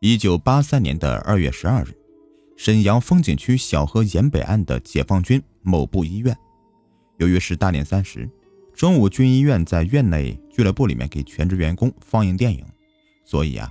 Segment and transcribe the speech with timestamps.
[0.00, 1.88] 一九八三年的二月十二日，
[2.56, 6.38] 沈阳风景区小河沿北岸的解放军某部医院，
[7.16, 8.30] 由于是大年三十，
[8.72, 12.64] 中午军医院在院内俱乐部里面给全职员工放映电影，
[13.24, 13.68] 所以啊，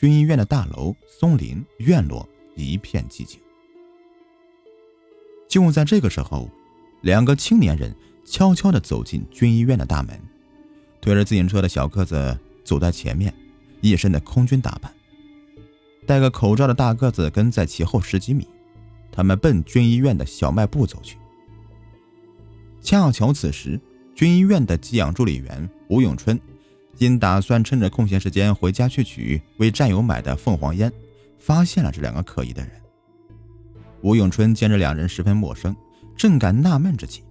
[0.00, 3.38] 军医院的大楼、松林、院落一片寂静。
[5.46, 6.48] 就在这个时候，
[7.02, 10.18] 两个青年人悄悄地走进军医院的大门，
[11.02, 13.30] 推着自行车的小个子走在前面，
[13.82, 14.90] 一身的空军打扮。
[16.06, 18.46] 戴个口罩的大个子跟在其后十几米，
[19.10, 21.18] 他们奔军医院的小卖部走去。
[22.80, 23.80] 恰巧此时，
[24.14, 26.40] 军医院的寄养助理员吴永春，
[26.98, 30.92] 因打算趁着空闲时间回家去取为战友买的凤凰烟，
[31.38, 32.70] 发现了这两个可疑的人。
[34.02, 35.74] 吴永春见这两人十分陌生，
[36.16, 37.22] 正感纳闷之际，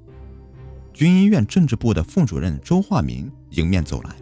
[0.94, 4.14] 军医院政治部的副主任周化民迎面走来。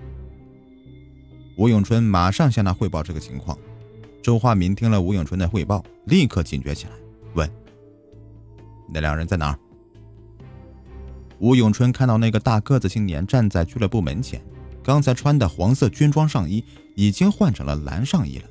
[1.58, 3.58] 吴永春马上向他汇报这个情况。
[4.24, 6.94] 周化民听了吴永春的汇报，立刻警觉起来，
[7.34, 7.52] 问
[8.88, 9.60] ：“那两人在哪儿？”
[11.40, 14.42] 吴永春看到那个大个子青年站在俱乐部门前，
[14.82, 16.64] 刚才穿的黄色军装上衣
[16.96, 18.46] 已经换成了蓝上衣了。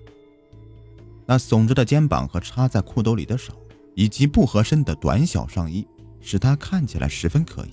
[1.25, 3.55] 那耸着的肩膀和插在裤兜里的手，
[3.95, 5.87] 以及不合身的短小上衣，
[6.21, 7.71] 使他看起来十分可疑。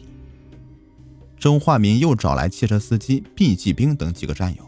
[1.38, 4.64] 周化民又找来汽车司机毕继兵等几个战友，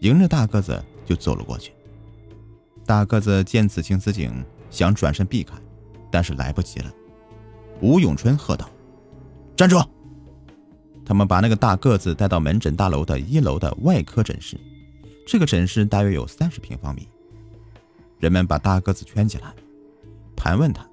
[0.00, 1.70] 迎着大个子就走了过去。
[2.90, 5.54] 大个子见此情此景，想转身避开，
[6.10, 6.92] 但是来不及了。
[7.80, 8.68] 吴永春喝道
[9.54, 9.80] ：“站住！”
[11.06, 14.58] 他们把那个大个子带到门诊大楼的一楼的外科诊室。
[15.24, 17.06] 这个诊室大约有三十平方米。
[18.18, 19.54] 人们把大个子圈起来，
[20.34, 20.84] 盘问他：“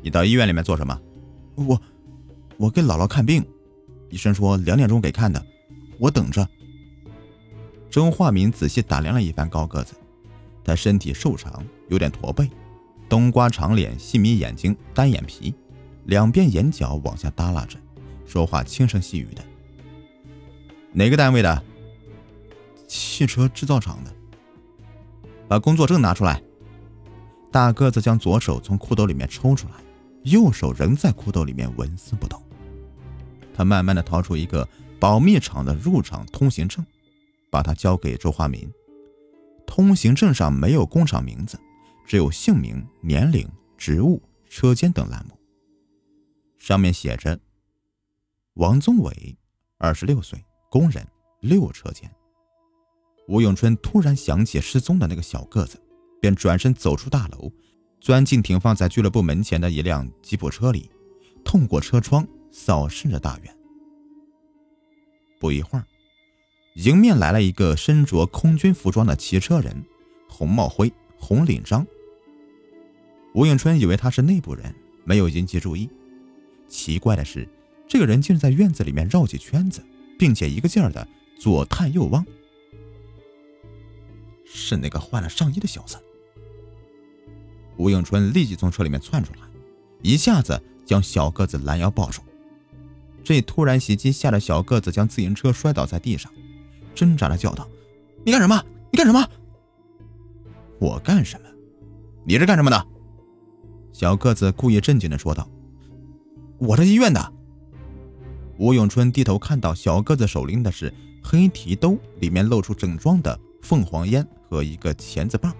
[0.00, 0.96] 你到医院里面做什么
[1.66, 1.82] ？”“我，
[2.58, 3.44] 我给姥姥看病。
[4.08, 5.44] 医生说两点钟给看的，
[5.98, 6.48] 我等着。”
[7.90, 9.96] 周化民仔细打量了一番高个子。
[10.68, 12.50] 他身体瘦长，有点驼背，
[13.08, 15.54] 冬瓜长脸，细眯眼睛，单眼皮，
[16.04, 17.78] 两边眼角往下耷拉着，
[18.26, 19.42] 说话轻声细语的。
[20.92, 21.64] 哪个单位的？
[22.86, 24.14] 汽车制造厂的。
[25.48, 26.42] 把工作证拿出来。
[27.50, 29.74] 大个子将左手从裤兜里面抽出来，
[30.24, 32.38] 右手仍在裤兜里面纹丝不动。
[33.54, 34.68] 他慢慢的掏出一个
[35.00, 36.84] 保密厂的入厂通行证，
[37.48, 38.70] 把它交给周华民。
[39.68, 41.60] 通行证上没有工厂名字，
[42.06, 43.46] 只有姓名、年龄、
[43.76, 45.38] 职务、车间等栏目。
[46.58, 47.38] 上面写着
[48.56, 49.38] ：“王宗伟，
[49.76, 51.06] 二十六岁，工人，
[51.40, 52.10] 六车间。”
[53.28, 55.78] 吴永春突然想起失踪的那个小个子，
[56.18, 57.52] 便转身走出大楼，
[58.00, 60.90] 钻进停放在俱乐部门前的一辆吉普车里，
[61.44, 63.54] 透过车窗扫视着大院。
[65.38, 65.84] 不一会儿。
[66.78, 69.84] 迎面来了一个身着空军服装的骑车人，
[70.28, 71.84] 红帽徽、红领章。
[73.34, 74.72] 吴永春以为他是内部人，
[75.02, 75.90] 没有引起注意。
[76.68, 77.48] 奇怪的是，
[77.88, 79.84] 这个人竟然在院子里面绕起圈子，
[80.16, 81.06] 并且一个劲儿的
[81.36, 82.24] 左探右望。
[84.44, 85.98] 是那个换了上衣的小子。
[87.76, 89.40] 吴永春立即从车里面窜出来，
[90.00, 92.22] 一下子将小个子拦腰抱住。
[93.24, 96.32] 这突然袭击吓得小个子将自行车摔倒在地上。
[96.98, 97.64] 挣扎的叫道
[98.26, 98.60] ：“你干什么？
[98.90, 99.24] 你干什么？
[100.80, 101.48] 我干什么？
[102.24, 102.86] 你是干什么的？”
[103.94, 105.48] 小个子故意镇静的说道
[106.58, 107.32] ：“我是医院的。”
[108.58, 110.92] 吴永春低头看到小个子手拎的是
[111.22, 115.54] 黑提兜，里面露出整装的凤凰烟和一个钳子棒，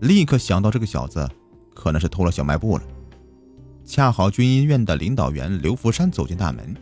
[0.00, 1.28] 立刻想到这个小子
[1.74, 2.84] 可能是偷了小卖部了。
[3.84, 6.74] 恰好军医院的领导员刘福山走进大门，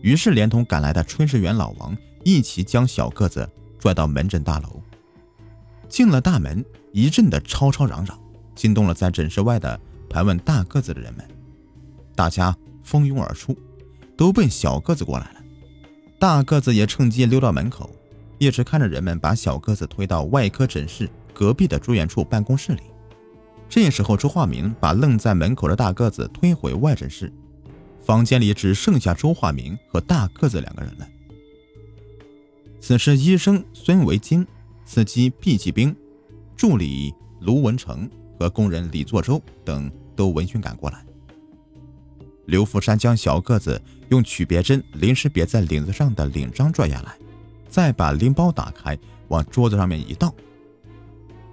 [0.00, 1.94] 于是连同赶来的炊事员老王。
[2.28, 4.82] 一起将小个子拽到门诊大楼。
[5.88, 6.62] 进了大门，
[6.92, 8.18] 一阵的吵吵嚷嚷，
[8.54, 9.80] 惊动了在诊室外的
[10.10, 11.26] 盘问大个子的人们。
[12.14, 13.56] 大家蜂拥而出，
[14.14, 15.40] 都奔小个子过来了。
[16.18, 17.88] 大个子也趁机溜到门口，
[18.36, 22.82] 一直看着人们把小个子推到外科诊室隔壁的住院处办公室里。
[23.70, 27.32] 这时候，周化民把愣在门口的大个子推回外诊室，
[28.02, 31.08] 房间里只剩下周化民和大个子两个人了。
[32.80, 34.46] 此时，医生孙维金、
[34.84, 35.94] 司机毕继兵、
[36.56, 38.08] 助理卢文成
[38.38, 41.04] 和工人李作周等都闻讯赶过来。
[42.46, 47.14] 刘福山将小个子用曲别针临时别在领子上的领章拽下来，
[47.68, 48.96] 再把拎包打开，
[49.28, 50.34] 往桌子上面一倒。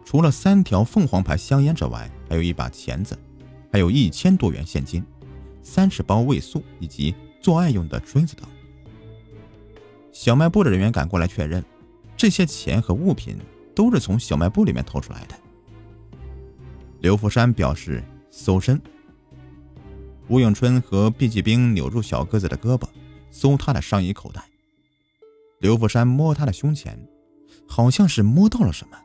[0.06, 3.18] 除了三条凤凰牌香烟之外，还有一把钳子，
[3.74, 5.04] 还有一千多元现金、
[5.62, 8.48] 三十包味素以及做爱用的锥子等。
[10.16, 11.64] 小卖部的人员赶过来确认，
[12.16, 13.38] 这些钱和物品
[13.76, 15.36] 都是从小卖部里面偷出来的。
[17.02, 18.02] 刘福山表示
[18.32, 18.82] 搜身。
[20.30, 22.88] 吴永春和毕继兵扭住小个子的胳膊，
[23.30, 24.42] 搜他的上衣口袋。
[25.60, 26.98] 刘福山摸他的胸前，
[27.68, 28.98] 好像是摸到了什么。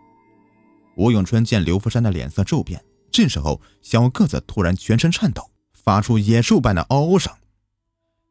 [0.97, 7.33] 吴永春见刘福山的脸色骤变，这时候小个子突然全身颤抖，发出野兽般的嗷嗷声。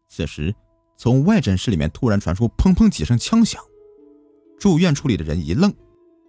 [0.07, 0.55] 此时，
[1.01, 3.63] 从外诊室里面突然传出砰砰几声枪响，
[4.59, 5.73] 住院处理的人一愣。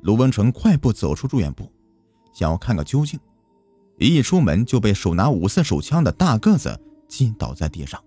[0.03, 1.69] 卢文成快步走出住院部，
[2.33, 3.19] 想要看个究竟。
[3.99, 8.01] 一出门就被手拿五四手枪的大个子击倒在地上。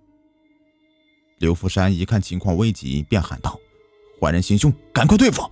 [1.39, 3.59] 刘福山一看情况危急，便喊道
[4.21, 5.43] ：“坏人行凶，赶快对付！”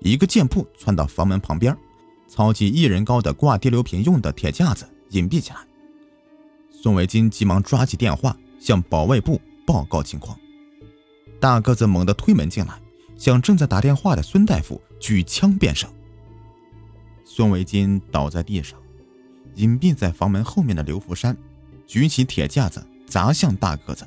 [0.00, 1.74] 一个箭步窜到房门旁边，
[2.28, 5.66] 操起一人高的挂滴流瓶用的铁架子，隐蔽起来。
[6.70, 10.38] 宋维金急忙抓起电话向保卫部报告情况。
[11.40, 12.80] 大个子猛地推门进来，
[13.16, 15.86] 向正在打电话的孙大夫举枪便射。
[17.24, 18.78] 孙维金倒在地上。
[19.56, 21.36] 隐蔽在房门后面的刘福山，
[21.86, 24.04] 举起铁架子砸向大个子。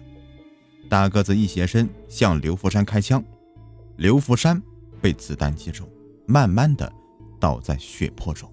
[0.89, 3.23] 大个子一斜身向刘福山开枪，
[3.95, 4.61] 刘福山
[4.99, 5.87] 被子弹击中，
[6.25, 6.91] 慢慢的
[7.39, 8.51] 倒在血泊中。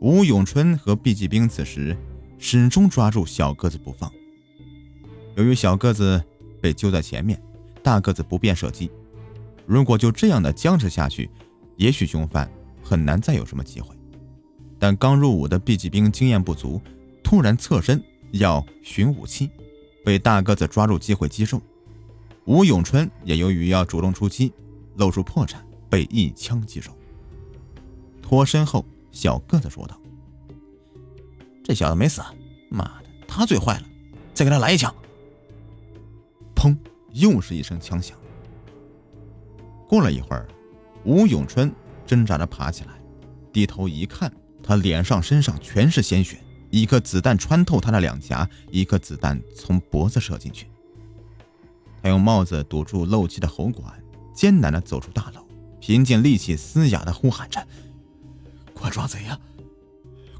[0.00, 1.96] 吴永春和毕继兵此时
[2.38, 4.12] 始终抓住小个子不放。
[5.38, 6.20] 由于小个子
[6.60, 7.40] 被揪在前面，
[7.80, 8.90] 大个子不便射击。
[9.66, 11.30] 如果就这样的僵持下去，
[11.76, 12.50] 也许凶犯
[12.82, 13.94] 很难再有什么机会。
[14.80, 16.82] 但刚入伍的 B 级兵经验不足，
[17.22, 18.02] 突然侧身
[18.32, 19.48] 要寻武器，
[20.04, 21.62] 被大个子抓住机会击中。
[22.44, 24.52] 吴永春也由于要主动出击，
[24.96, 25.58] 露出破绽，
[25.88, 26.92] 被一枪击中。
[28.20, 29.96] 脱身后，小个子说道
[31.62, 32.22] ：“这小子没死，
[32.68, 33.86] 妈的，他最坏了，
[34.34, 34.92] 再给他来一枪。”
[36.58, 36.76] 砰！
[37.12, 38.18] 又是一声枪响。
[39.88, 40.48] 过了一会儿，
[41.04, 41.72] 吴永春
[42.04, 43.00] 挣扎着爬起来，
[43.52, 44.32] 低头一看。
[44.60, 46.36] 他脸上、身上全是鲜血，
[46.70, 50.66] 一颗子弹穿透他的两颊，一颗子弹从脖子射进去。
[52.02, 53.94] 他用帽子堵住漏气的喉管，
[54.34, 55.46] 艰难地走出大楼，
[55.80, 57.64] 凭尽力气嘶哑地呼喊着
[58.74, 59.38] ：“快抓贼呀！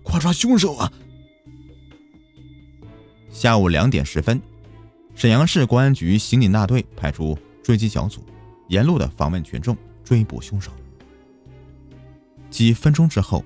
[0.02, 0.92] 快抓凶手啊！”
[3.30, 4.42] 下午两点十分，
[5.18, 8.24] 沈阳市公安局刑警大队派出追击小组，
[8.68, 10.70] 沿路的访问群众，追捕凶手。
[12.50, 13.44] 几分钟之后。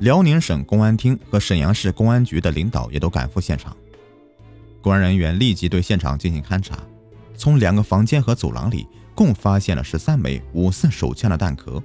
[0.00, 3.74] 辽宁省公安厅和沈阳市公安局的领导也都赶赴现场，
[4.82, 6.76] 公安人员立即对现场进行勘查，
[7.34, 11.82] 从两个房间和走廊里共发现了十三枚五四手枪的弹壳。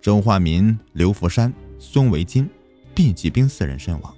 [0.00, 2.48] 周化民、刘福山、孙维金、
[2.94, 4.14] 毕继兵四人身亡，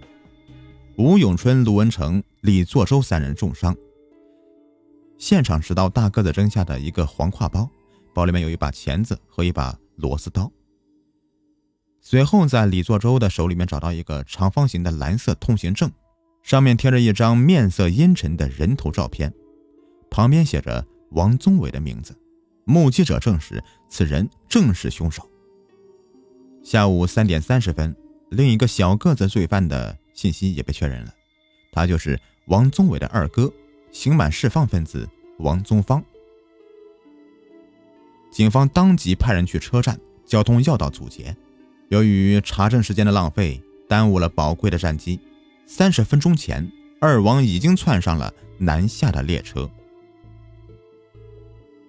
[0.96, 3.75] 吴永春、卢文成、李作周三人重伤。
[5.20, 7.69] 现场拾到大个子扔下的一个黄挎包，
[8.14, 10.50] 包里面有一把钳子和一把螺丝刀。
[12.00, 15.93] 随后，在李作周的手里面找到一个长方形的蓝色通行证，
[16.43, 19.31] 上面贴着一张面色阴沉的人头照片，
[20.11, 22.19] 旁边写着王宗伟的名字。
[22.64, 25.28] 目击者证实，此人正是凶手。
[26.64, 27.94] 下午三点三十分，
[28.31, 31.12] 另一个小个子罪犯的信息也被确认了，
[31.73, 33.52] 他就是王宗伟的二哥，
[33.92, 35.08] 刑满释放分子
[35.38, 36.02] 王宗芳。
[38.31, 41.37] 警方当即派人去车站交通要道阻截。
[41.88, 45.18] 由于查证时间的浪费，耽误了宝贵的战机。
[45.66, 46.70] 三十分钟前，
[47.00, 49.68] 二王已经窜上了南下的列车。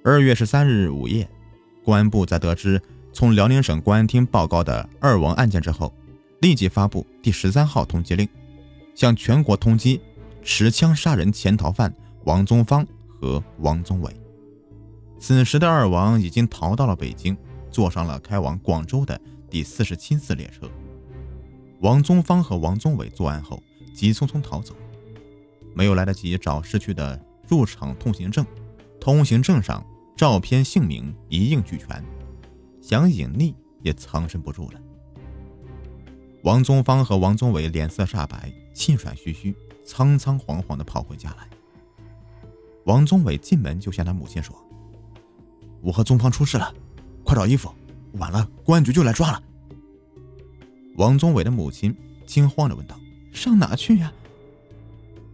[0.03, 1.29] 二月十三日午夜，
[1.83, 2.81] 公安部在得知
[3.13, 5.93] 从辽宁省公安厅报告的二王案件之后，
[6.39, 8.27] 立即发布第十三号通缉令，
[8.95, 9.99] 向全国通缉
[10.41, 11.93] 持枪杀人潜逃犯
[12.25, 14.15] 王宗芳和王宗伟。
[15.19, 17.37] 此时的二王已经逃到了北京，
[17.69, 19.19] 坐上了开往广州的。
[19.49, 20.65] 第四十七次列车，
[21.81, 23.61] 王宗芳和王宗伟作案后
[23.93, 24.73] 急匆匆逃走，
[25.73, 28.45] 没有来得及找失去的入场通行证，
[28.97, 32.01] 通行证上照片、姓名一应俱全，
[32.81, 34.79] 想隐匿也藏身不住了。
[36.43, 39.55] 王宗芳和王宗伟脸色煞白，气喘吁吁，
[39.85, 41.47] 仓仓皇皇地跑回家来。
[42.85, 44.55] 王宗伟进门就向他母亲说
[45.81, 46.73] ：“我和宗芳出事了，
[47.23, 47.71] 快找衣服。”
[48.17, 49.41] 晚了，公安局就来抓了。
[50.97, 51.95] 王宗伟的母亲
[52.25, 52.99] 惊慌地问道
[53.31, 54.11] ：“上哪去呀？”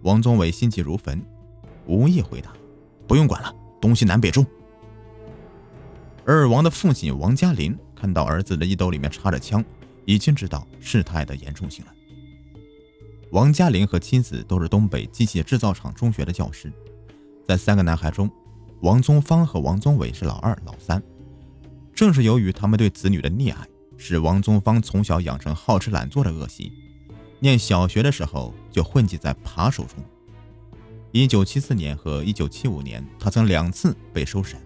[0.04, 1.24] 王宗伟心急如焚，
[1.86, 2.52] 无意回答
[3.08, 4.46] ：“不用管了，东西南北中。”
[6.26, 9.64] 二王的父亲王嘉林看到儿子的衣兜里面插着枪，
[10.08, 11.94] 已经知道事态的严重性了。
[13.32, 16.72] 王嘉林和妻子都是东北机械制造厂中学的教师，
[17.46, 18.32] 在三个男孩中，
[18.80, 21.04] 王宗芳和王宗伟是老二、老三。
[21.94, 26.72] 正是由于他们对子女的溺爱，使王宗芳从小养成好吃懒做的恶习。
[27.40, 30.02] 念小学的时候就混迹在扒手中。
[31.12, 34.58] 一九七四年和一九七五年，他曾两次被收审。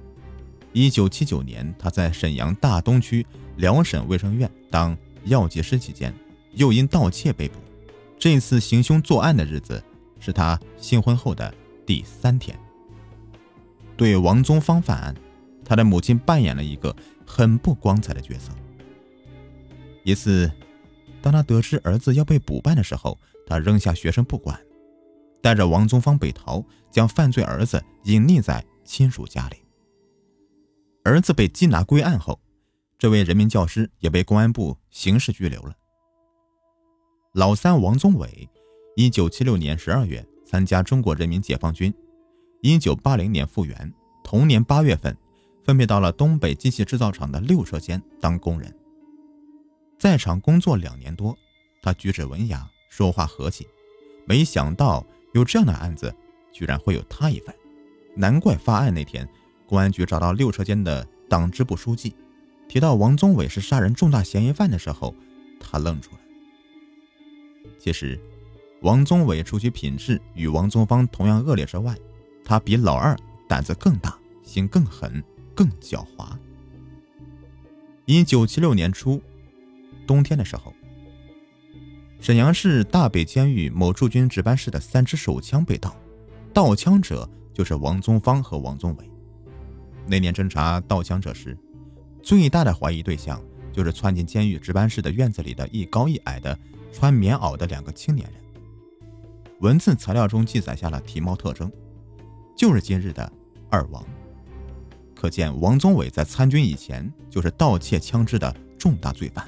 [0.72, 3.26] 一九七九年，他在沈阳大东区
[3.58, 4.96] 辽沈卫生院当
[5.26, 6.14] 药剂师期间，
[6.52, 7.56] 又因盗窃被捕。
[8.20, 9.84] 这次行凶作案的日子
[10.20, 11.54] 是他新婚后的
[11.86, 12.58] 第三天。
[13.98, 15.16] 对王宗芳犯案，
[15.64, 18.52] 他的母亲扮演了一个很不光彩的角色。
[20.04, 20.52] 一次。
[21.24, 24.60] 当他得知儿子要被补办的时候，他扔下学生不管，
[25.40, 29.58] 带着王宗芳北逃，将犯罪儿子隐匿在亲属家里。
[31.04, 32.40] 儿子被缉拿归案后，
[33.02, 35.76] 这位人民教师也被公安部刑事拘留了。
[37.34, 38.48] 老三王宗伟，
[38.96, 41.92] 一九七六年十二月参加中国人民解放军，
[42.62, 43.92] 一九八零年复员，
[44.24, 45.18] 同年八月份，
[45.64, 48.72] 分配到了东北机器制造厂的六车间当工人。
[49.98, 51.36] 在场工作两年多，
[51.82, 53.68] 他举止文雅，说话和气。
[54.28, 55.04] 没想到
[55.34, 56.16] 有这样的案子，
[56.54, 57.56] 居然会有他一份。
[58.16, 59.28] 难怪发案那天，
[59.66, 62.16] 公安局找到六车间的党支部书记，
[62.72, 65.14] 提到王宗伟是杀人重大嫌疑犯的时候，
[65.60, 66.20] 他愣住了。
[67.78, 68.18] 其实，
[68.80, 71.94] 王宗伟除去品质与王宗芳同样恶劣之外，
[72.46, 73.14] 他比老二
[73.46, 75.22] 胆子更大，心更狠，
[75.54, 76.30] 更狡猾。
[78.06, 79.22] 一九七六年初。
[80.08, 80.74] 冬天的时候，
[82.22, 85.94] 沈阳市大北监狱某驻军值班室的三支手枪被盗，
[86.54, 89.12] 盗枪者就是王宗芳和王宗伟。
[90.08, 91.58] 那年侦查盗枪者时，
[92.22, 93.42] 最大的怀疑对象
[93.74, 96.58] 就是窜进监狱值班室的院子里的一高一矮的
[96.92, 98.42] 穿棉袄的两个青年人。
[99.60, 101.72] 文字材料中记载下了体貌特征，
[102.58, 103.32] 就是今日的
[103.70, 104.04] 二王。
[105.16, 109.48] 可见王宗伟在参军以前就是盗窃枪支的重大罪犯。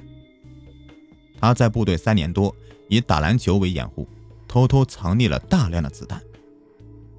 [1.39, 2.56] 他在部队三年多，
[2.88, 4.08] 以打篮球为掩护，
[4.48, 6.22] 偷偷藏匿了大量的子弹。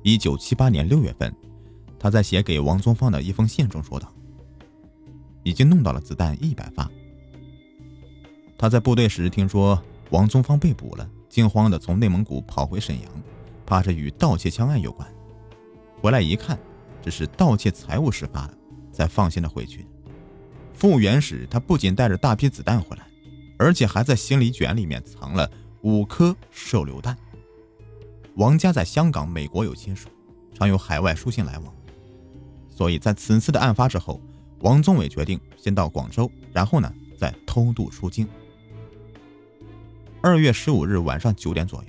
[0.02, 1.34] 一九七八年六月份，
[1.99, 4.13] 他在写给王宗芳的一封信中说道
[5.44, 6.90] ：“已经弄到了子弹一百发。”
[8.58, 13.10] 他在部队时听说王宗芳被捕了，惊慌地从内蒙古跑回沈阳，
[13.64, 15.08] 怕是与盗窃枪案有关。
[16.00, 16.58] 回来一看，
[17.02, 18.54] 只是盗窃财物事发了，
[18.92, 19.86] 才放心的回去。
[20.72, 23.06] 复员时，他不仅带着大批子弹回来。
[23.56, 25.48] 而且还在行李卷里面藏了
[25.82, 27.16] 五颗手榴弹。
[28.34, 30.08] 王家在香港、美国有亲属，
[30.52, 31.72] 常有海外书信来往，
[32.68, 34.20] 所以在此次的案发之后，
[34.61, 38.26] 王宗伟决定先到广州，然后呢再偷渡出境。
[40.20, 41.88] 二月十五日晚上九点左右，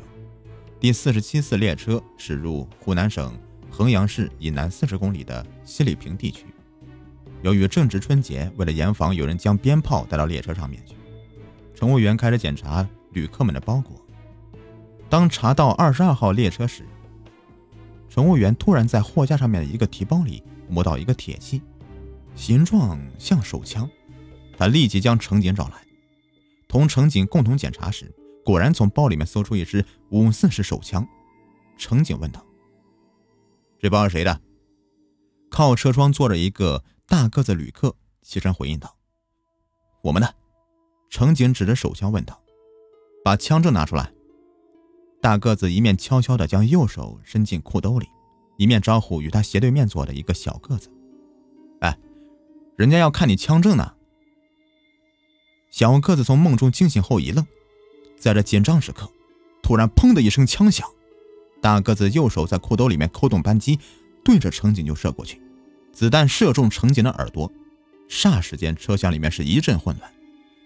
[0.80, 3.34] 第四十七次列车驶入湖南省
[3.70, 6.46] 衡阳市以南四十公里的西里坪地区。
[7.42, 10.96] 由于正值春节，为了严防有人将鞭炮带到列车上面去。
[11.74, 14.02] 乘务员开始检查旅客们的包裹。
[15.08, 16.84] 当查到二十二号列车时，
[18.10, 21.62] 乘务员突然在货架上面的一个提包里摸到一个铁器，
[22.36, 23.90] 形状像手枪。
[24.58, 25.86] 他立即将乘警找来，
[26.68, 28.14] 同乘警共同检查时，
[28.46, 31.06] 果然从包里面搜出一支五四式手枪。
[31.78, 32.46] 乘警问道
[33.80, 34.42] ：“这包是谁的？”
[35.52, 38.96] 靠车窗坐着一个大个子旅客，起身回应道
[40.04, 40.36] ：“我们的。”
[41.12, 42.42] 乘警指着手枪问道
[43.26, 44.14] ：“把枪证拿出来。”
[45.22, 48.08] 大个子一面悄悄地将右手伸进裤兜里，
[48.58, 50.90] 一面招呼与他斜对面坐的一个小个子：“，
[52.76, 53.94] 人家要看你枪证呢。”
[55.72, 57.46] 小个子从梦中惊醒后一愣，
[58.18, 59.10] 在这紧张时刻，
[59.62, 60.88] 突然“砰”的一声枪响，
[61.62, 63.80] 大个子右手在裤兜里面扣动扳机，
[64.24, 65.42] 对着乘警就射过去，
[65.92, 67.52] 子弹射中乘警的耳朵，
[68.10, 70.10] 霎时间车厢里面是一阵混乱。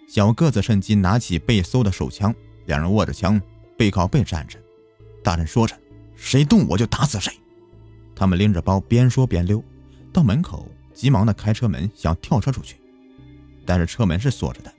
[0.08, 2.34] 小个子趁机拿起被搜的手枪，
[2.66, 3.42] 两人握着枪，
[3.78, 4.60] 背靠背站着，
[5.24, 5.76] 大声说着
[6.16, 7.34] ：“谁动我就打死谁。”
[8.16, 9.64] 他们拎着包边说边溜，
[10.14, 12.76] 到门口急忙的开车门想跳车出去，
[13.66, 14.74] 但是车门是锁着的，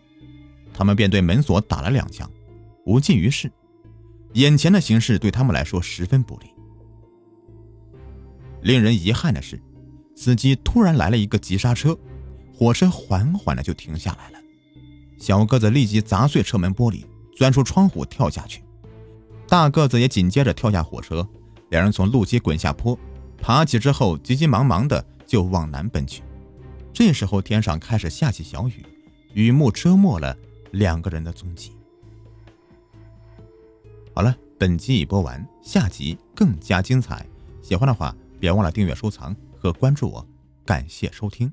[0.70, 2.30] 他们便对门锁打了两枪，
[2.84, 3.50] 无济于事。
[4.34, 6.52] 眼前的形势对他们来说十分不利。
[8.60, 9.58] 令人遗憾的是，
[10.14, 11.98] 司机突然来了一个急刹车，
[12.52, 14.38] 火车缓缓的就停下来了。
[15.18, 17.02] 小个子立即砸碎车门玻璃，
[17.34, 18.62] 钻出窗户跳下去。
[19.48, 21.26] 大个子也紧接着跳下火车，
[21.70, 22.98] 两人从路基滚下坡，
[23.38, 26.24] 爬起之后急急忙忙的就往南奔去。
[26.92, 28.84] 这时候天上开始下起小雨，
[29.32, 30.36] 雨幕遮没了
[30.72, 31.70] 两个人的踪迹。
[34.12, 37.24] 好了，本集已播完，下集更加精彩。
[37.62, 40.26] 喜欢的话别忘了订阅、收藏和关注我，
[40.66, 41.52] 感谢收听。